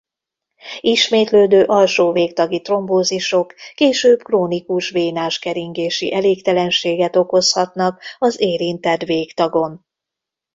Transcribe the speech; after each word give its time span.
Ismétlődő 0.79 1.63
alsó 1.63 2.11
végtagi 2.11 2.61
trombózisok 2.61 3.55
később 3.75 4.23
krónikus 4.23 4.89
vénás 4.89 5.39
keringési 5.39 6.13
elégtelenséget 6.13 7.15
okozhatnak 7.15 8.03
az 8.17 8.39
érintett 8.41 9.01
végtagon. 9.01 9.85